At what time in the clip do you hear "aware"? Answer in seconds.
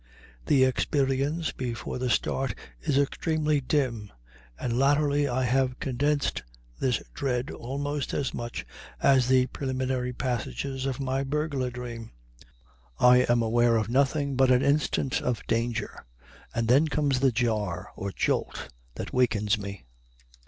13.43-13.75